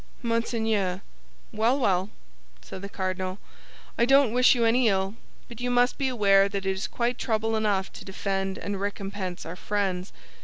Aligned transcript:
"Monseigneur—" 0.23 1.01
"Well, 1.51 1.77
well," 1.79 2.09
said 2.63 2.81
the 2.81 2.89
cardinal, 2.89 3.37
"I 3.99 4.05
don't 4.05 4.33
wish 4.33 4.55
you 4.55 4.65
any 4.65 4.87
ill; 4.89 5.13
but 5.47 5.61
you 5.61 5.69
must 5.69 5.99
be 5.99 6.07
aware 6.07 6.49
that 6.49 6.65
it 6.65 6.69
is 6.71 6.87
quite 6.87 7.19
trouble 7.19 7.55
enough 7.55 7.93
to 7.93 8.03
defend 8.03 8.57
and 8.57 8.81
recompense 8.81 9.45
our 9.45 9.55
friends. 9.55 10.11